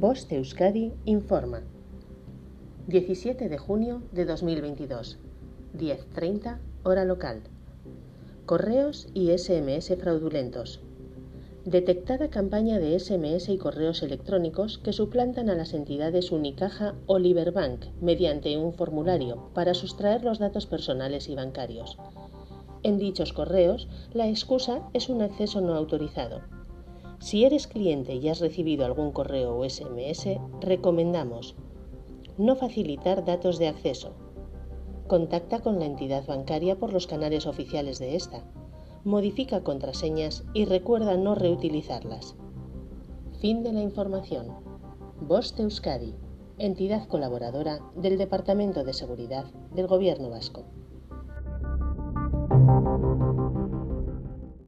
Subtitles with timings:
[0.00, 1.62] Voz de Euskadi informa.
[2.86, 5.18] 17 de junio de 2022,
[5.76, 7.42] 10.30 hora local.
[8.46, 10.80] Correos y SMS fraudulentos.
[11.64, 17.86] Detectada campaña de SMS y correos electrónicos que suplantan a las entidades Unicaja o Liberbank
[18.00, 21.98] mediante un formulario para sustraer los datos personales y bancarios.
[22.84, 26.42] En dichos correos, la excusa es un acceso no autorizado.
[27.18, 31.56] Si eres cliente y has recibido algún correo o SMS, recomendamos
[32.36, 34.12] no facilitar datos de acceso.
[35.08, 38.44] Contacta con la entidad bancaria por los canales oficiales de esta
[39.04, 42.36] modifica contraseñas y recuerda no reutilizarlas.
[43.40, 44.48] Fin de la información.
[45.20, 46.14] Voz Euskadi,
[46.58, 50.64] entidad colaboradora del Departamento de Seguridad del Gobierno Vasco.